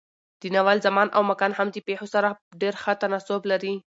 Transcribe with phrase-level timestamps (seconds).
[0.41, 2.27] د ناول زمان او مکان هم د پېښو سره
[2.61, 3.73] ډېر ښه تناسب لري.